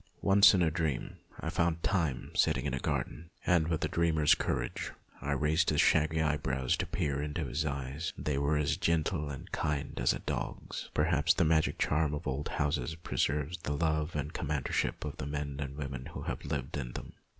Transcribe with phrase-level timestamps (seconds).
[0.23, 4.33] Once in a dream I found Time sitting in a garden, and with a dreamer's
[4.33, 8.11] courage I raised his shaggy eyebrows to peer into his eyes.
[8.17, 10.89] They were as gentle and kind as a dog's.
[10.95, 15.05] Perhaps the magic charm of old houses preserves the love and com 250 MONOLOGUES radeship
[15.05, 17.13] of the men and women who have lived in them.